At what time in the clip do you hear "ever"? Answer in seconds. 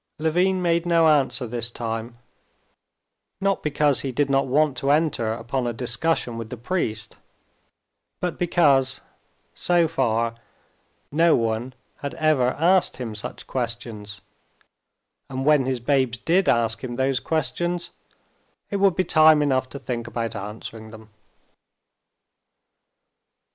12.15-12.53